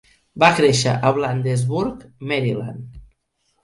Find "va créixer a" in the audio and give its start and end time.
0.43-1.13